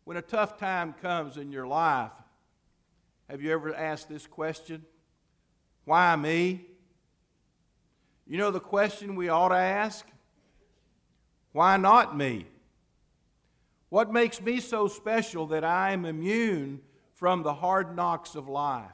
When 0.05 0.17
a 0.17 0.21
tough 0.21 0.57
time 0.57 0.93
comes 1.01 1.37
in 1.37 1.51
your 1.51 1.65
life, 1.65 2.11
have 3.29 3.41
you 3.41 3.51
ever 3.51 3.73
asked 3.73 4.09
this 4.09 4.27
question? 4.27 4.83
Why 5.85 6.15
me? 6.15 6.65
You 8.27 8.37
know 8.37 8.51
the 8.51 8.59
question 8.59 9.15
we 9.15 9.29
ought 9.29 9.49
to 9.49 9.55
ask? 9.55 10.05
Why 11.51 11.77
not 11.77 12.17
me? 12.17 12.47
What 13.89 14.11
makes 14.11 14.41
me 14.41 14.59
so 14.59 14.87
special 14.87 15.47
that 15.47 15.63
I 15.63 15.91
am 15.91 16.05
immune 16.05 16.81
from 17.13 17.43
the 17.43 17.53
hard 17.53 17.95
knocks 17.95 18.35
of 18.35 18.47
life? 18.47 18.91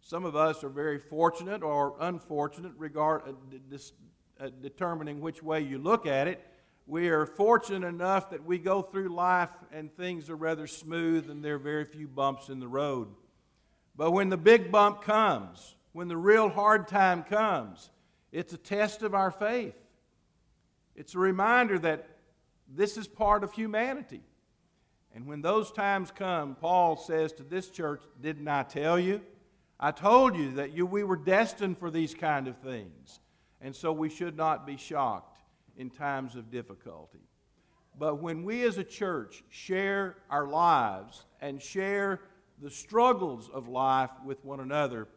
Some 0.00 0.24
of 0.24 0.36
us 0.36 0.62
are 0.62 0.68
very 0.68 0.98
fortunate 0.98 1.62
or 1.62 1.96
unfortunate, 2.00 2.72
regard, 2.76 3.22
uh, 3.26 3.32
dis, 3.70 3.92
uh, 4.38 4.50
determining 4.60 5.20
which 5.20 5.42
way 5.42 5.60
you 5.60 5.78
look 5.78 6.06
at 6.06 6.28
it. 6.28 6.44
We 6.86 7.08
are 7.08 7.26
fortunate 7.26 7.86
enough 7.86 8.30
that 8.30 8.44
we 8.44 8.58
go 8.58 8.80
through 8.80 9.08
life 9.08 9.50
and 9.72 9.92
things 9.92 10.30
are 10.30 10.36
rather 10.36 10.68
smooth 10.68 11.28
and 11.28 11.44
there 11.44 11.56
are 11.56 11.58
very 11.58 11.84
few 11.84 12.06
bumps 12.06 12.48
in 12.48 12.60
the 12.60 12.68
road. 12.68 13.08
But 13.96 14.12
when 14.12 14.28
the 14.28 14.36
big 14.36 14.70
bump 14.70 15.02
comes, 15.02 15.74
when 15.92 16.06
the 16.06 16.16
real 16.16 16.48
hard 16.48 16.86
time 16.86 17.24
comes, 17.24 17.90
it's 18.30 18.52
a 18.52 18.58
test 18.58 19.02
of 19.02 19.14
our 19.14 19.32
faith. 19.32 19.74
It's 20.94 21.16
a 21.16 21.18
reminder 21.18 21.78
that 21.80 22.06
this 22.68 22.96
is 22.96 23.08
part 23.08 23.42
of 23.42 23.52
humanity. 23.52 24.22
And 25.12 25.26
when 25.26 25.42
those 25.42 25.72
times 25.72 26.12
come, 26.14 26.54
Paul 26.54 26.96
says 26.96 27.32
to 27.34 27.42
this 27.42 27.68
church, 27.68 28.02
Didn't 28.20 28.46
I 28.46 28.62
tell 28.62 28.98
you? 28.98 29.22
I 29.80 29.90
told 29.90 30.36
you 30.36 30.52
that 30.52 30.72
you, 30.72 30.86
we 30.86 31.02
were 31.02 31.16
destined 31.16 31.78
for 31.78 31.90
these 31.90 32.14
kind 32.14 32.46
of 32.46 32.58
things. 32.58 33.20
And 33.60 33.74
so 33.74 33.92
we 33.92 34.08
should 34.08 34.36
not 34.36 34.66
be 34.66 34.76
shocked 34.76 35.35
in 35.76 35.90
times 35.90 36.36
of 36.36 36.50
difficulty. 36.50 37.20
But 37.98 38.22
when 38.22 38.44
we 38.44 38.62
as 38.64 38.78
a 38.78 38.84
church 38.84 39.42
share 39.48 40.16
our 40.30 40.46
lives 40.46 41.24
and 41.40 41.60
share 41.60 42.20
the 42.60 42.70
struggles 42.70 43.48
of 43.52 43.68
life 43.68 44.10
with 44.24 44.44
one 44.44 44.60
another, 44.60 45.08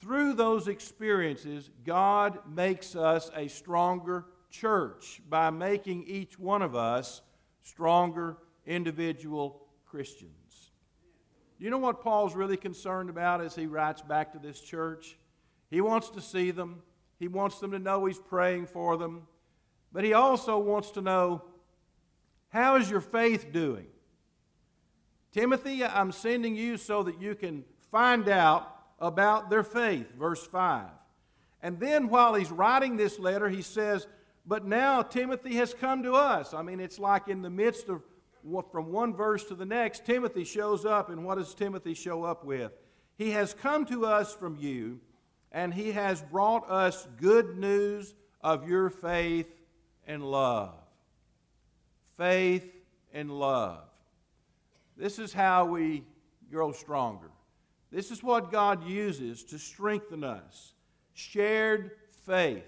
through 0.00 0.34
those 0.34 0.68
experiences, 0.68 1.70
God 1.84 2.38
makes 2.46 2.94
us 2.94 3.30
a 3.34 3.48
stronger 3.48 4.26
church 4.50 5.22
by 5.28 5.50
making 5.50 6.04
each 6.06 6.38
one 6.38 6.60
of 6.60 6.76
us 6.76 7.22
stronger 7.62 8.36
individual 8.66 9.62
Christians. 9.86 10.70
You 11.58 11.70
know 11.70 11.78
what 11.78 12.02
Paul's 12.02 12.34
really 12.34 12.58
concerned 12.58 13.08
about 13.08 13.40
as 13.40 13.54
he 13.54 13.66
writes 13.66 14.02
back 14.02 14.32
to 14.32 14.38
this 14.38 14.60
church? 14.60 15.16
He 15.70 15.80
wants 15.80 16.10
to 16.10 16.20
see 16.20 16.50
them, 16.50 16.82
he 17.18 17.28
wants 17.28 17.58
them 17.58 17.70
to 17.70 17.78
know 17.78 18.04
he's 18.04 18.18
praying 18.18 18.66
for 18.66 18.98
them, 18.98 19.26
but 19.94 20.04
he 20.04 20.12
also 20.12 20.58
wants 20.58 20.90
to 20.90 21.00
know 21.00 21.40
how 22.48 22.76
is 22.76 22.90
your 22.90 23.00
faith 23.00 23.52
doing? 23.52 23.86
Timothy, 25.32 25.84
I'm 25.84 26.12
sending 26.12 26.56
you 26.56 26.76
so 26.76 27.04
that 27.04 27.20
you 27.20 27.34
can 27.34 27.64
find 27.90 28.28
out 28.28 28.68
about 28.98 29.50
their 29.50 29.62
faith. 29.62 30.12
Verse 30.18 30.44
5. 30.46 30.86
And 31.62 31.80
then 31.80 32.08
while 32.08 32.34
he's 32.34 32.50
writing 32.50 32.96
this 32.96 33.18
letter, 33.18 33.48
he 33.48 33.62
says, 33.62 34.06
But 34.44 34.66
now 34.66 35.02
Timothy 35.02 35.54
has 35.56 35.72
come 35.72 36.02
to 36.02 36.14
us. 36.14 36.52
I 36.54 36.62
mean, 36.62 36.80
it's 36.80 36.98
like 36.98 37.28
in 37.28 37.40
the 37.40 37.50
midst 37.50 37.88
of 37.88 38.02
from 38.70 38.92
one 38.92 39.14
verse 39.14 39.44
to 39.44 39.54
the 39.54 39.64
next, 39.64 40.04
Timothy 40.04 40.44
shows 40.44 40.84
up, 40.84 41.08
and 41.08 41.24
what 41.24 41.38
does 41.38 41.54
Timothy 41.54 41.94
show 41.94 42.24
up 42.24 42.44
with? 42.44 42.72
He 43.16 43.30
has 43.30 43.54
come 43.54 43.86
to 43.86 44.04
us 44.04 44.34
from 44.34 44.56
you, 44.56 45.00
and 45.50 45.72
he 45.72 45.92
has 45.92 46.20
brought 46.20 46.68
us 46.68 47.08
good 47.18 47.56
news 47.56 48.14
of 48.42 48.68
your 48.68 48.90
faith 48.90 49.48
and 50.06 50.22
love. 50.22 50.74
Faith 52.16 52.70
and 53.12 53.30
love. 53.30 53.84
This 54.96 55.18
is 55.18 55.32
how 55.32 55.66
we 55.66 56.04
grow 56.50 56.72
stronger. 56.72 57.30
This 57.90 58.10
is 58.10 58.22
what 58.22 58.52
God 58.52 58.86
uses 58.86 59.44
to 59.44 59.58
strengthen 59.58 60.24
us. 60.24 60.72
Shared 61.12 61.92
faith, 62.24 62.66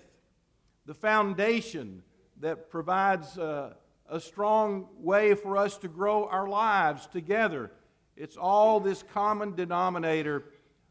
the 0.86 0.94
foundation 0.94 2.02
that 2.40 2.70
provides. 2.70 3.38
Uh, 3.38 3.74
a 4.08 4.20
strong 4.20 4.86
way 4.98 5.34
for 5.34 5.56
us 5.56 5.76
to 5.78 5.88
grow 5.88 6.26
our 6.26 6.48
lives 6.48 7.06
together. 7.06 7.70
It's 8.16 8.36
all 8.36 8.80
this 8.80 9.02
common 9.12 9.54
denominator 9.54 10.44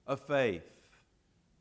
of 0.05 0.19
faith. 0.21 0.63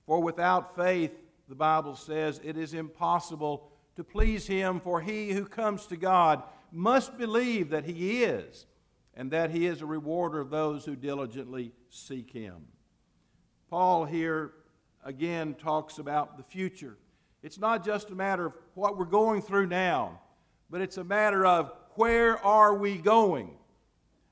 For 0.06 0.20
without 0.20 0.76
faith, 0.76 1.12
the 1.48 1.54
Bible 1.54 1.96
says, 1.96 2.40
it 2.42 2.56
is 2.56 2.74
impossible 2.74 3.70
to 3.96 4.04
please 4.04 4.46
Him, 4.46 4.80
for 4.80 5.00
he 5.00 5.32
who 5.32 5.46
comes 5.46 5.86
to 5.86 5.96
God 5.96 6.42
must 6.72 7.16
believe 7.16 7.70
that 7.70 7.84
He 7.84 8.24
is, 8.24 8.66
and 9.14 9.30
that 9.30 9.50
He 9.50 9.66
is 9.66 9.80
a 9.80 9.86
rewarder 9.86 10.40
of 10.40 10.50
those 10.50 10.84
who 10.84 10.96
diligently 10.96 11.72
seek 11.90 12.30
Him. 12.32 12.66
Paul 13.70 14.04
here 14.04 14.52
again 15.04 15.54
talks 15.54 15.98
about 15.98 16.36
the 16.36 16.42
future. 16.42 16.96
It's 17.42 17.58
not 17.58 17.84
just 17.84 18.10
a 18.10 18.14
matter 18.14 18.46
of 18.46 18.54
what 18.74 18.96
we're 18.96 19.04
going 19.04 19.42
through 19.42 19.66
now, 19.66 20.20
but 20.70 20.80
it's 20.80 20.96
a 20.96 21.04
matter 21.04 21.44
of 21.44 21.72
where 21.90 22.44
are 22.44 22.74
we 22.74 22.96
going? 22.96 23.50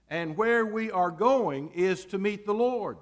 And 0.08 0.36
where 0.36 0.66
we 0.66 0.90
are 0.90 1.10
going 1.10 1.70
is 1.72 2.04
to 2.06 2.18
meet 2.18 2.44
the 2.44 2.54
Lord. 2.54 2.98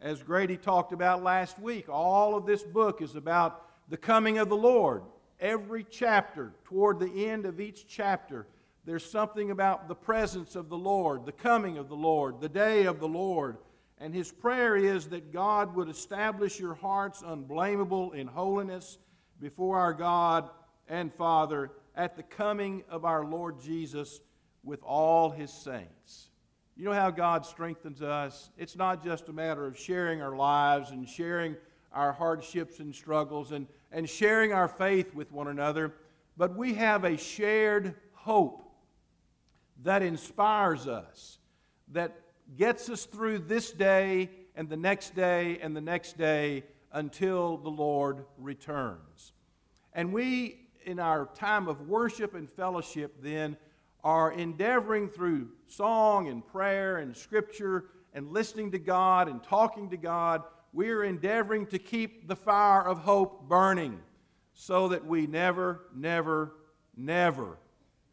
As 0.00 0.22
Grady 0.22 0.56
talked 0.56 0.92
about 0.92 1.22
last 1.22 1.58
week, 1.58 1.88
all 1.88 2.36
of 2.36 2.46
this 2.46 2.62
book 2.62 3.02
is 3.02 3.16
about 3.16 3.66
the 3.88 3.96
coming 3.96 4.38
of 4.38 4.48
the 4.48 4.56
Lord. 4.56 5.02
Every 5.40 5.84
chapter, 5.88 6.52
toward 6.64 7.00
the 7.00 7.28
end 7.28 7.46
of 7.46 7.60
each 7.60 7.86
chapter, 7.88 8.46
there's 8.84 9.08
something 9.08 9.50
about 9.50 9.88
the 9.88 9.94
presence 9.94 10.54
of 10.54 10.68
the 10.68 10.76
Lord, 10.76 11.24
the 11.24 11.32
coming 11.32 11.78
of 11.78 11.88
the 11.88 11.96
Lord, 11.96 12.40
the 12.40 12.48
day 12.48 12.84
of 12.84 13.00
the 13.00 13.08
Lord. 13.08 13.56
And 13.98 14.14
his 14.14 14.30
prayer 14.30 14.76
is 14.76 15.08
that 15.08 15.32
God 15.32 15.74
would 15.74 15.88
establish 15.88 16.58
your 16.58 16.74
hearts 16.74 17.22
unblameable 17.24 18.12
in 18.12 18.26
holiness 18.26 18.98
before 19.40 19.78
our 19.78 19.94
God 19.94 20.50
and 20.88 21.12
Father 21.12 21.70
at 21.94 22.16
the 22.16 22.22
coming 22.22 22.82
of 22.88 23.04
our 23.04 23.24
Lord 23.24 23.60
Jesus 23.60 24.20
with 24.62 24.82
all 24.82 25.30
his 25.30 25.52
saints. 25.52 26.28
You 26.76 26.84
know 26.84 26.92
how 26.92 27.10
God 27.10 27.44
strengthens 27.44 28.00
us? 28.00 28.50
It's 28.56 28.76
not 28.76 29.04
just 29.04 29.28
a 29.28 29.32
matter 29.32 29.66
of 29.66 29.78
sharing 29.78 30.22
our 30.22 30.36
lives 30.36 30.90
and 30.90 31.08
sharing 31.08 31.56
our 31.92 32.12
hardships 32.12 32.78
and 32.78 32.94
struggles 32.94 33.52
and, 33.52 33.66
and 33.92 34.08
sharing 34.08 34.52
our 34.52 34.68
faith 34.68 35.14
with 35.14 35.32
one 35.32 35.48
another, 35.48 35.94
but 36.36 36.56
we 36.56 36.74
have 36.74 37.04
a 37.04 37.16
shared 37.16 37.94
hope 38.12 38.64
that 39.82 40.02
inspires 40.02 40.86
us, 40.86 41.38
that 41.92 42.16
gets 42.56 42.88
us 42.88 43.06
through 43.06 43.38
this 43.38 43.72
day 43.72 44.30
and 44.54 44.68
the 44.68 44.76
next 44.76 45.14
day 45.14 45.58
and 45.62 45.76
the 45.76 45.80
next 45.80 46.18
day 46.18 46.64
until 46.92 47.56
the 47.56 47.70
Lord 47.70 48.24
returns. 48.38 49.32
And 49.92 50.12
we, 50.12 50.68
in 50.84 50.98
our 50.98 51.26
time 51.34 51.68
of 51.68 51.88
worship 51.88 52.34
and 52.34 52.50
fellowship, 52.50 53.22
then 53.22 53.56
are 54.02 54.32
endeavoring 54.32 55.08
through 55.08 55.48
song 55.66 56.28
and 56.28 56.46
prayer 56.46 56.98
and 56.98 57.16
scripture 57.16 57.84
and 58.14 58.32
listening 58.32 58.70
to 58.72 58.78
God 58.78 59.28
and 59.28 59.42
talking 59.42 59.90
to 59.90 59.96
God, 59.96 60.42
we 60.72 60.90
are 60.90 61.02
endeavoring 61.02 61.66
to 61.66 61.78
keep 61.78 62.28
the 62.28 62.36
fire 62.36 62.86
of 62.86 62.98
hope 62.98 63.48
burning 63.48 64.00
so 64.52 64.88
that 64.88 65.04
we 65.06 65.26
never, 65.26 65.86
never, 65.94 66.52
never 66.96 67.58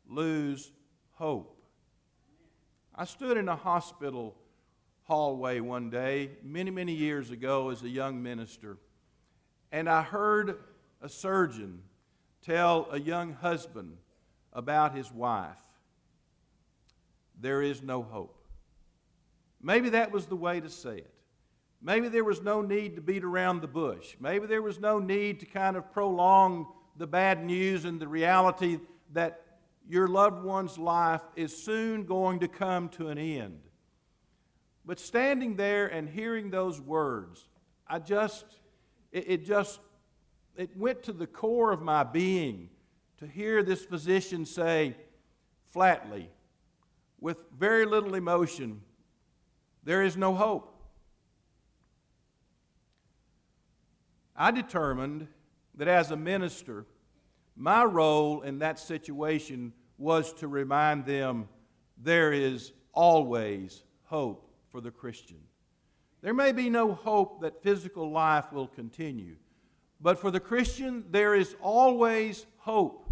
lose 0.10 0.72
hope. 1.14 1.62
I 2.96 3.06
stood 3.06 3.38
in 3.38 3.48
a 3.48 3.56
hospital 3.56 4.36
hallway 5.04 5.60
one 5.60 5.90
day, 5.90 6.32
many, 6.44 6.72
many 6.72 6.94
years 6.94 7.32
ago, 7.32 7.70
as 7.70 7.84
a 7.84 7.90
young 7.90 8.22
minister, 8.22 8.78
and 9.72 9.90
I 9.90 10.02
heard 10.02 10.58
a 11.02 11.10
surgeon 11.10 11.84
tell 12.42 12.88
a 12.92 13.00
young 13.00 13.34
husband 13.34 13.98
about 14.52 14.96
his 14.96 15.12
wife. 15.12 15.62
There 17.40 17.62
is 17.62 17.84
no 17.84 18.02
hope. 18.02 18.48
Maybe 19.62 19.90
that 19.90 20.12
was 20.12 20.26
the 20.26 20.36
way 20.36 20.60
to 20.60 20.70
say 20.70 20.98
it. 20.98 21.14
Maybe 21.82 22.08
there 22.08 22.24
was 22.24 22.42
no 22.42 22.62
need 22.62 22.96
to 22.96 23.02
beat 23.02 23.24
around 23.24 23.62
the 23.62 23.68
bush. 23.68 24.16
Maybe 24.20 24.48
there 24.48 24.62
was 24.62 24.80
no 24.80 25.00
need 25.00 25.40
to 25.42 25.46
kind 25.46 25.78
of 25.78 25.92
prolong 25.92 26.68
the 26.98 27.08
bad 27.08 27.46
news 27.46 27.86
and 27.86 28.00
the 28.00 28.08
reality 28.08 28.80
that 29.14 29.44
your 29.88 30.08
loved 30.08 30.44
one's 30.44 30.78
life 30.78 31.22
is 31.36 31.56
soon 31.56 32.04
going 32.06 32.40
to 32.40 32.48
come 32.48 32.90
to 32.90 33.10
an 33.10 33.18
end. 33.18 33.60
But 34.86 35.00
standing 35.00 35.56
there 35.56 35.88
and 35.88 36.10
hearing 36.10 36.50
those 36.50 36.82
words, 36.82 37.48
I 37.88 38.00
just, 38.00 38.46
it, 39.12 39.26
it 39.28 39.46
just, 39.46 39.80
it 40.56 40.76
went 40.76 41.04
to 41.04 41.14
the 41.14 41.28
core 41.28 41.72
of 41.72 41.82
my 41.82 42.04
being 42.04 42.70
to 43.20 43.28
hear 43.28 43.64
this 43.64 43.86
physician 43.86 44.46
say 44.46 44.96
flatly, 45.72 46.30
with 47.20 47.44
very 47.58 47.86
little 47.86 48.16
emotion, 48.16 48.82
there 49.84 50.04
is 50.04 50.18
no 50.18 50.34
hope. 50.34 50.77
I 54.38 54.52
determined 54.52 55.28
that 55.76 55.88
as 55.88 56.12
a 56.12 56.16
minister, 56.16 56.86
my 57.56 57.84
role 57.84 58.42
in 58.42 58.60
that 58.60 58.78
situation 58.78 59.74
was 59.98 60.32
to 60.34 60.48
remind 60.48 61.06
them 61.06 61.50
there 61.98 62.32
is 62.32 62.72
always 62.94 63.84
hope 64.04 64.50
for 64.72 64.80
the 64.80 64.92
Christian. 64.92 65.40
There 66.22 66.34
may 66.34 66.52
be 66.52 66.70
no 66.70 66.94
hope 66.94 67.42
that 67.42 67.64
physical 67.64 68.12
life 68.12 68.52
will 68.52 68.68
continue, 68.68 69.38
but 70.00 70.20
for 70.20 70.30
the 70.30 70.40
Christian, 70.40 71.06
there 71.10 71.34
is 71.34 71.56
always 71.62 72.46
hope. 72.58 73.10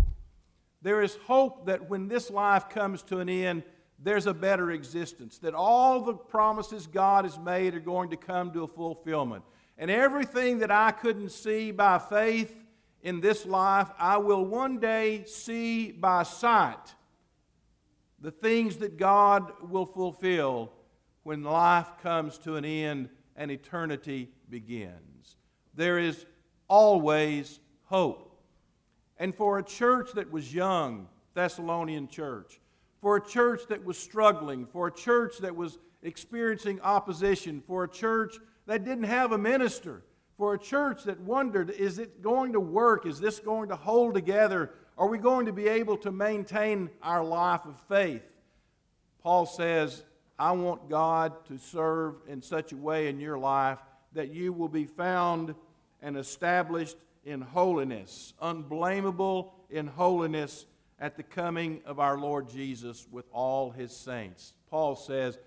There 0.82 1.02
is 1.02 1.18
hope 1.26 1.66
that 1.66 1.90
when 1.90 2.08
this 2.08 2.30
life 2.30 2.70
comes 2.70 3.02
to 3.04 3.20
an 3.20 3.30
end, 3.30 3.64
there's 3.98 4.28
a 4.28 4.34
better 4.34 4.72
existence, 4.72 5.40
that 5.40 5.56
all 5.56 6.02
the 6.02 6.14
promises 6.14 6.86
God 6.86 7.26
has 7.26 7.40
made 7.40 7.74
are 7.74 7.80
going 7.80 8.10
to 8.10 8.18
come 8.18 8.52
to 8.52 8.64
a 8.64 8.68
fulfillment. 8.68 9.44
And 9.78 9.92
everything 9.92 10.60
that 10.60 10.72
I 10.72 10.92
couldn't 10.92 11.30
see 11.30 11.72
by 11.72 12.00
faith 12.00 12.64
in 13.02 13.22
this 13.22 13.46
life, 13.46 13.90
I 14.00 14.18
will 14.18 14.46
one 14.46 14.80
day 14.80 15.26
see 15.26 15.92
by 15.92 16.24
sight 16.24 16.96
the 18.20 18.32
things 18.32 18.78
that 18.78 18.98
God 18.98 19.52
will 19.70 19.86
fulfill 19.86 20.72
when 21.24 21.44
life 21.44 21.88
comes 22.02 22.38
to 22.40 22.56
an 22.56 22.66
end 22.66 23.10
and 23.36 23.52
eternity 23.52 24.30
begins. 24.50 25.38
There 25.74 26.00
is 26.00 26.26
always 26.68 27.60
hope. 27.84 28.32
And 29.18 29.36
for 29.36 29.60
a 29.60 29.64
church 29.64 30.12
that 30.14 30.32
was 30.32 30.54
young, 30.54 31.08
Thessalonian 31.34 32.08
church, 32.08 32.60
for 33.02 33.18
a 33.18 33.22
church 33.22 33.62
that 33.70 33.84
was 33.84 33.98
struggling, 33.98 34.66
for 34.66 34.88
a 34.88 34.92
church 34.92 35.38
that 35.40 35.56
was 35.56 35.78
experiencing 36.02 36.80
opposition, 36.82 37.62
for 37.68 37.84
a 37.84 37.90
church 37.90 38.38
that 38.68 38.84
didn't 38.84 39.06
have 39.06 39.32
a 39.32 39.38
minister, 39.38 40.04
for 40.38 40.54
a 40.54 40.60
church 40.60 41.04
that 41.04 41.20
wondered 41.22 41.70
is 41.70 41.98
it 42.00 42.22
going 42.22 42.54
to 42.54 42.60
work? 42.60 43.06
Is 43.06 43.20
this 43.20 43.40
going 43.40 43.70
to 43.70 43.76
hold 43.76 44.14
together? 44.14 44.72
Are 44.98 45.08
we 45.08 45.18
going 45.18 45.46
to 45.46 45.54
be 45.54 45.68
able 45.68 45.98
to 45.98 46.12
maintain 46.12 46.90
our 47.02 47.24
life 47.24 47.66
of 47.66 47.80
faith? 47.88 48.24
Paul 49.22 49.46
says, 49.46 50.04
I 50.38 50.52
want 50.52 50.90
God 50.90 51.46
to 51.46 51.58
serve 51.58 52.16
in 52.28 52.42
such 52.42 52.74
a 52.74 52.78
way 52.78 53.08
in 53.08 53.20
your 53.20 53.38
life 53.38 53.80
that 54.14 54.34
you 54.34 54.54
will 54.54 54.70
be 54.70 54.86
found 54.86 55.56
and 56.02 56.18
established 56.18 56.98
in 57.24 57.42
holiness, 57.42 58.34
unblameable 58.42 59.54
in 59.70 59.88
holiness 59.88 60.66
at 61.00 61.18
the 61.18 61.24
coming 61.24 61.82
of 61.86 62.00
our 62.00 62.18
Lord 62.18 62.50
Jesus 62.50 63.08
with 63.12 63.26
all 63.32 63.72
his 63.72 63.96
saints. 63.96 64.54
Paul 64.70 64.96
says, 64.96 65.38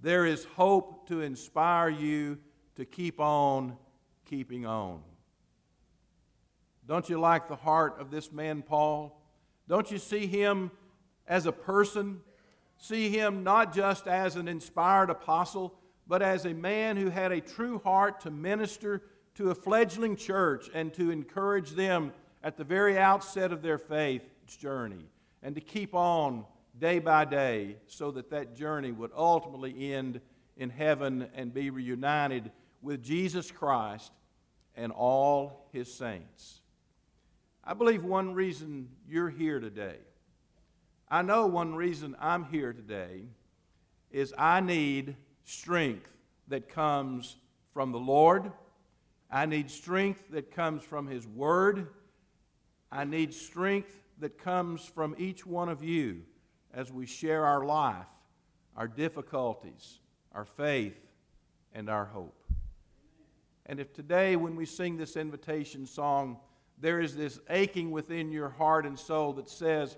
There 0.00 0.24
is 0.24 0.44
hope 0.56 1.08
to 1.08 1.20
inspire 1.20 1.88
you 1.88 2.38
to 2.78 2.84
keep 2.84 3.18
on 3.18 3.76
keeping 4.24 4.64
on. 4.64 5.02
Don't 6.86 7.08
you 7.08 7.18
like 7.18 7.48
the 7.48 7.56
heart 7.56 8.00
of 8.00 8.12
this 8.12 8.30
man, 8.30 8.62
Paul? 8.62 9.20
Don't 9.66 9.90
you 9.90 9.98
see 9.98 10.28
him 10.28 10.70
as 11.26 11.44
a 11.46 11.52
person? 11.52 12.20
See 12.76 13.10
him 13.10 13.42
not 13.42 13.74
just 13.74 14.06
as 14.06 14.36
an 14.36 14.46
inspired 14.46 15.10
apostle, 15.10 15.74
but 16.06 16.22
as 16.22 16.44
a 16.44 16.54
man 16.54 16.96
who 16.96 17.10
had 17.10 17.32
a 17.32 17.40
true 17.40 17.80
heart 17.80 18.20
to 18.20 18.30
minister 18.30 19.02
to 19.34 19.50
a 19.50 19.56
fledgling 19.56 20.14
church 20.14 20.70
and 20.72 20.94
to 20.94 21.10
encourage 21.10 21.72
them 21.72 22.12
at 22.44 22.56
the 22.56 22.64
very 22.64 22.96
outset 22.96 23.52
of 23.52 23.60
their 23.60 23.78
faith 23.78 24.22
journey 24.46 25.04
and 25.42 25.56
to 25.56 25.60
keep 25.60 25.96
on 25.96 26.44
day 26.78 27.00
by 27.00 27.24
day 27.24 27.76
so 27.88 28.12
that 28.12 28.30
that 28.30 28.54
journey 28.54 28.92
would 28.92 29.10
ultimately 29.16 29.92
end 29.92 30.20
in 30.56 30.70
heaven 30.70 31.28
and 31.34 31.52
be 31.52 31.70
reunited 31.70 32.52
with 32.82 33.02
Jesus 33.02 33.50
Christ 33.50 34.12
and 34.76 34.92
all 34.92 35.68
his 35.72 35.92
saints. 35.92 36.60
I 37.64 37.74
believe 37.74 38.04
one 38.04 38.34
reason 38.34 38.88
you're 39.08 39.30
here 39.30 39.60
today, 39.60 39.96
I 41.10 41.22
know 41.22 41.46
one 41.46 41.74
reason 41.74 42.16
I'm 42.20 42.44
here 42.44 42.72
today 42.72 43.22
is 44.10 44.34
I 44.36 44.60
need 44.60 45.16
strength 45.44 46.08
that 46.48 46.68
comes 46.68 47.36
from 47.72 47.92
the 47.92 47.98
Lord. 47.98 48.50
I 49.30 49.46
need 49.46 49.70
strength 49.70 50.22
that 50.30 50.50
comes 50.50 50.82
from 50.82 51.06
His 51.06 51.26
Word. 51.26 51.88
I 52.90 53.04
need 53.04 53.34
strength 53.34 53.94
that 54.20 54.38
comes 54.38 54.84
from 54.84 55.14
each 55.18 55.46
one 55.46 55.68
of 55.68 55.82
you 55.82 56.22
as 56.72 56.90
we 56.90 57.06
share 57.06 57.44
our 57.44 57.64
life, 57.64 58.06
our 58.76 58.88
difficulties, 58.88 59.98
our 60.32 60.44
faith, 60.44 60.98
and 61.72 61.88
our 61.88 62.06
hope. 62.06 62.47
And 63.68 63.78
if 63.78 63.92
today, 63.92 64.34
when 64.36 64.56
we 64.56 64.64
sing 64.64 64.96
this 64.96 65.16
invitation 65.16 65.86
song, 65.86 66.38
there 66.80 67.00
is 67.00 67.14
this 67.14 67.38
aching 67.50 67.90
within 67.90 68.32
your 68.32 68.48
heart 68.48 68.86
and 68.86 68.98
soul 68.98 69.34
that 69.34 69.48
says, 69.48 69.96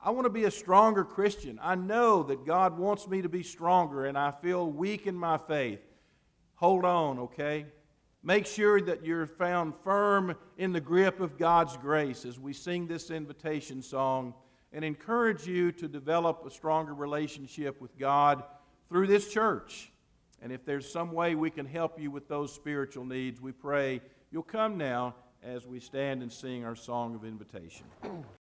I 0.00 0.10
want 0.10 0.24
to 0.24 0.30
be 0.30 0.44
a 0.44 0.50
stronger 0.50 1.04
Christian. 1.04 1.60
I 1.62 1.74
know 1.74 2.22
that 2.24 2.46
God 2.46 2.78
wants 2.78 3.06
me 3.06 3.22
to 3.22 3.28
be 3.28 3.42
stronger, 3.42 4.06
and 4.06 4.18
I 4.18 4.30
feel 4.30 4.68
weak 4.68 5.06
in 5.06 5.14
my 5.14 5.36
faith. 5.36 5.80
Hold 6.56 6.84
on, 6.84 7.18
okay? 7.18 7.66
Make 8.24 8.46
sure 8.46 8.80
that 8.80 9.04
you're 9.04 9.26
found 9.26 9.74
firm 9.84 10.34
in 10.56 10.72
the 10.72 10.80
grip 10.80 11.20
of 11.20 11.38
God's 11.38 11.76
grace 11.76 12.24
as 12.24 12.38
we 12.38 12.52
sing 12.52 12.86
this 12.86 13.10
invitation 13.10 13.82
song 13.82 14.34
and 14.72 14.84
encourage 14.84 15.46
you 15.46 15.70
to 15.72 15.86
develop 15.86 16.44
a 16.46 16.50
stronger 16.50 16.94
relationship 16.94 17.80
with 17.80 17.98
God 17.98 18.42
through 18.88 19.06
this 19.06 19.28
church. 19.28 19.91
And 20.42 20.52
if 20.52 20.64
there's 20.64 20.90
some 20.90 21.12
way 21.12 21.36
we 21.36 21.50
can 21.50 21.66
help 21.66 22.00
you 22.00 22.10
with 22.10 22.28
those 22.28 22.52
spiritual 22.52 23.04
needs, 23.04 23.40
we 23.40 23.52
pray 23.52 24.00
you'll 24.32 24.42
come 24.42 24.76
now 24.76 25.14
as 25.42 25.66
we 25.66 25.78
stand 25.78 26.22
and 26.22 26.32
sing 26.32 26.64
our 26.64 26.74
song 26.74 27.14
of 27.14 27.24
invitation. 27.24 27.86